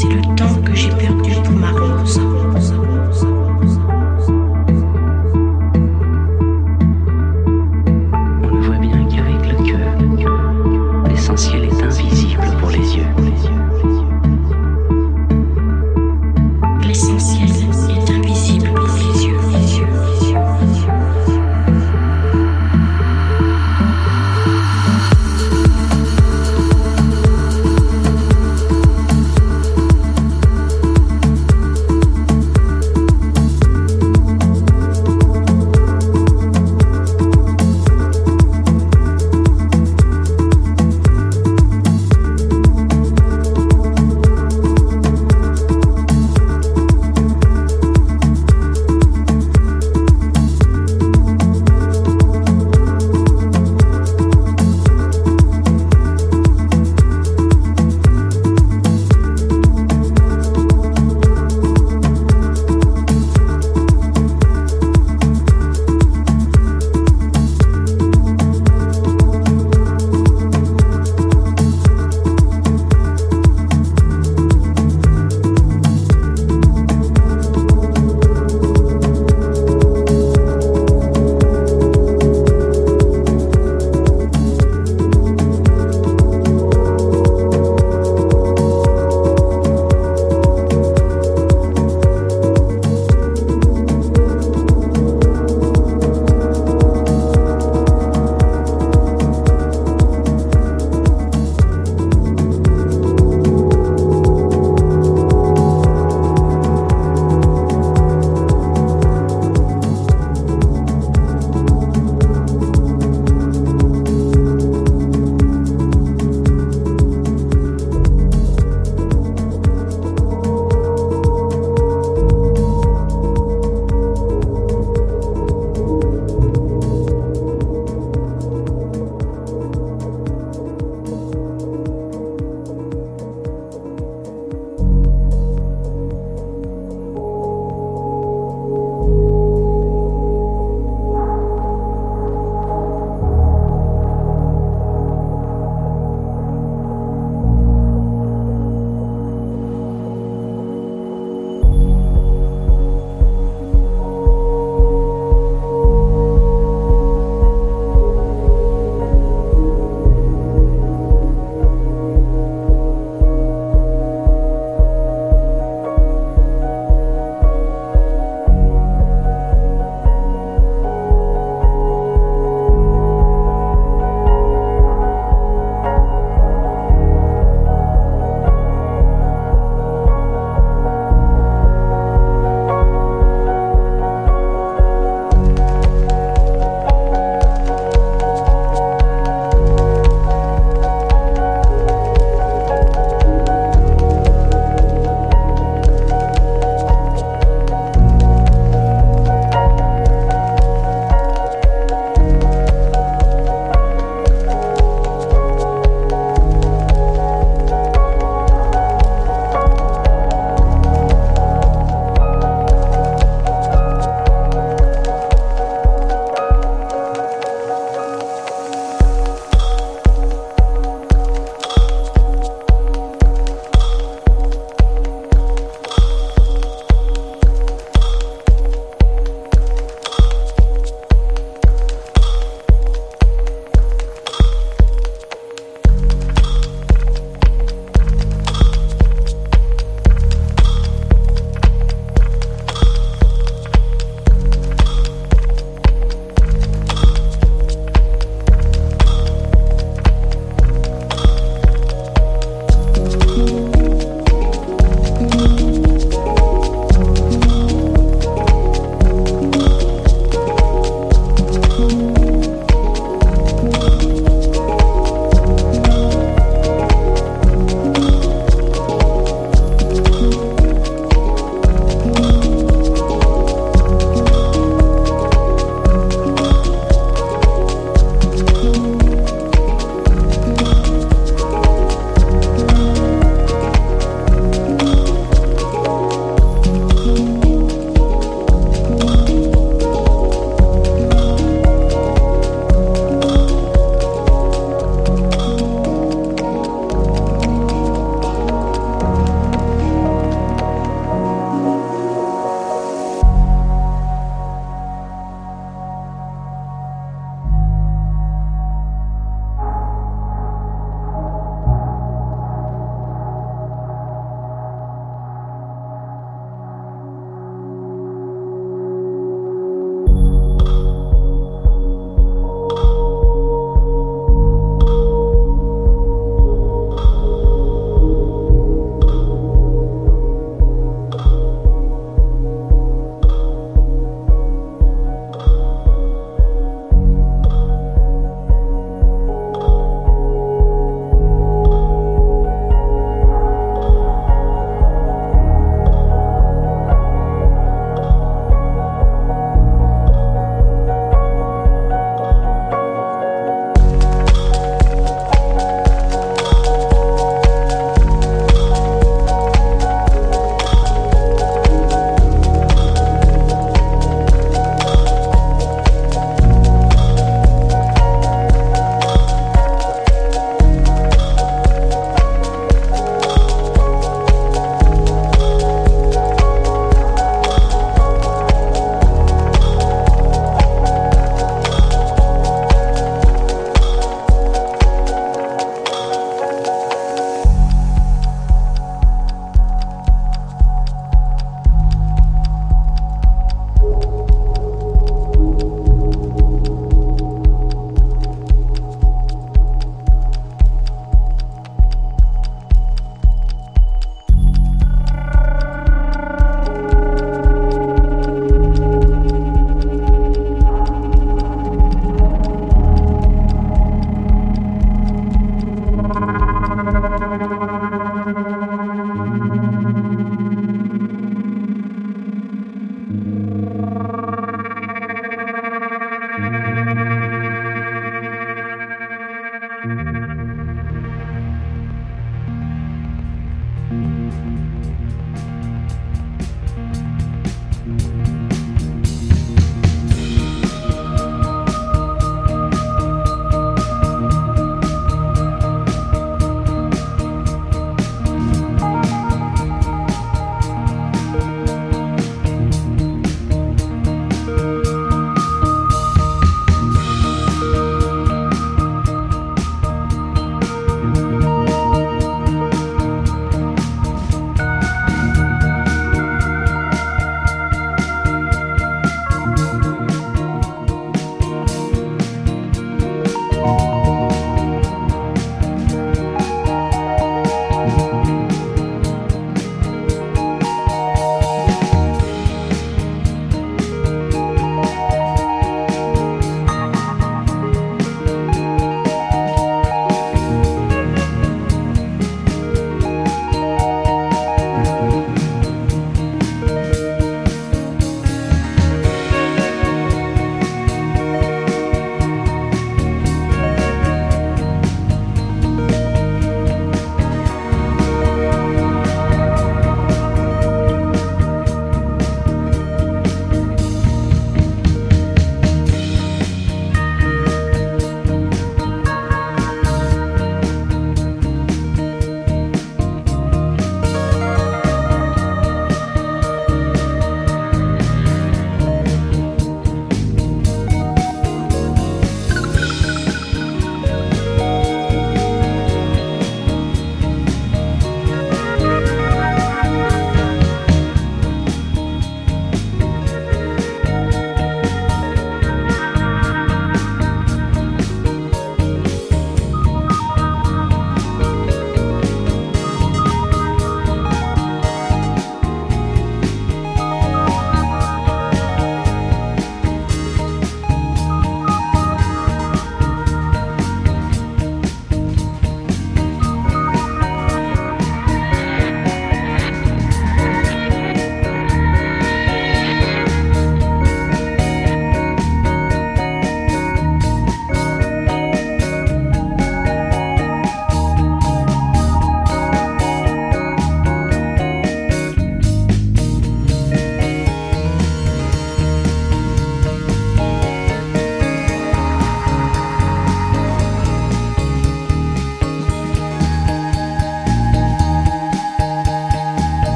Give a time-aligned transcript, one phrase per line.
[0.00, 1.17] C'est le temps que j'ai perdu.